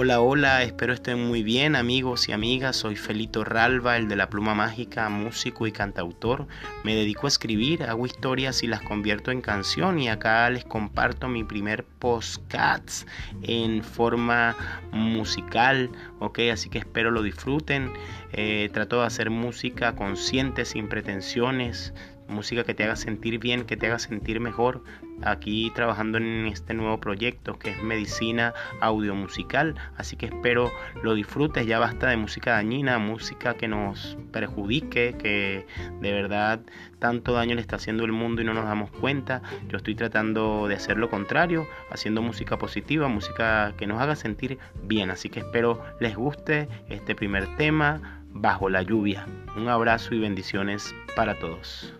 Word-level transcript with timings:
Hola, 0.00 0.20
hola, 0.20 0.62
espero 0.62 0.92
estén 0.92 1.26
muy 1.26 1.42
bien 1.42 1.74
amigos 1.74 2.28
y 2.28 2.32
amigas. 2.32 2.76
Soy 2.76 2.94
Felito 2.94 3.42
Ralva, 3.42 3.96
el 3.96 4.06
de 4.06 4.14
la 4.14 4.30
pluma 4.30 4.54
mágica, 4.54 5.08
músico 5.08 5.66
y 5.66 5.72
cantautor. 5.72 6.46
Me 6.84 6.94
dedico 6.94 7.26
a 7.26 7.28
escribir, 7.28 7.82
hago 7.82 8.06
historias 8.06 8.62
y 8.62 8.68
las 8.68 8.80
convierto 8.80 9.32
en 9.32 9.40
canción 9.40 9.98
y 9.98 10.08
acá 10.08 10.48
les 10.50 10.64
comparto 10.64 11.26
mi 11.26 11.42
primer 11.42 11.82
postcats 11.82 13.08
en 13.42 13.82
forma 13.82 14.54
musical, 14.92 15.90
ok, 16.20 16.38
así 16.52 16.70
que 16.70 16.78
espero 16.78 17.10
lo 17.10 17.24
disfruten. 17.24 17.92
Eh, 18.32 18.70
trato 18.72 19.00
de 19.00 19.06
hacer 19.06 19.30
música 19.30 19.96
consciente, 19.96 20.64
sin 20.64 20.88
pretensiones, 20.88 21.92
música 22.28 22.64
que 22.64 22.74
te 22.74 22.84
haga 22.84 22.96
sentir 22.96 23.38
bien, 23.38 23.64
que 23.64 23.76
te 23.76 23.86
haga 23.86 23.98
sentir 23.98 24.40
mejor. 24.40 24.82
Aquí 25.22 25.72
trabajando 25.74 26.18
en 26.18 26.46
este 26.46 26.74
nuevo 26.74 27.00
proyecto 27.00 27.58
que 27.58 27.70
es 27.70 27.82
medicina 27.82 28.54
audio 28.80 29.16
musical, 29.16 29.74
así 29.96 30.16
que 30.16 30.26
espero 30.26 30.70
lo 31.02 31.14
disfrutes. 31.14 31.66
Ya 31.66 31.78
basta 31.78 32.08
de 32.08 32.16
música 32.16 32.52
dañina, 32.52 32.98
música 32.98 33.54
que 33.54 33.66
nos 33.66 34.16
perjudique, 34.32 35.16
que 35.18 35.66
de 36.00 36.12
verdad 36.12 36.60
tanto 37.00 37.32
daño 37.32 37.54
le 37.56 37.60
está 37.60 37.76
haciendo 37.76 38.04
el 38.04 38.12
mundo 38.12 38.42
y 38.42 38.44
no 38.44 38.54
nos 38.54 38.64
damos 38.64 38.90
cuenta. 38.90 39.42
Yo 39.68 39.78
estoy 39.78 39.94
tratando 39.94 40.68
de 40.68 40.76
hacer 40.76 40.98
lo 40.98 41.10
contrario, 41.10 41.66
haciendo 41.90 42.22
música 42.22 42.56
positiva, 42.58 43.08
música 43.08 43.74
que 43.76 43.86
nos 43.86 44.00
haga 44.00 44.14
sentir 44.14 44.58
bien. 44.84 45.10
Así 45.10 45.30
que 45.30 45.40
espero 45.40 45.82
les 46.00 46.16
guste 46.16 46.68
este 46.88 47.14
primer 47.14 47.56
tema 47.56 48.22
bajo 48.30 48.68
la 48.68 48.82
lluvia. 48.82 49.26
Un 49.56 49.68
abrazo 49.68 50.14
y 50.14 50.20
bendiciones 50.20 50.94
para 51.16 51.38
todos. 51.38 51.94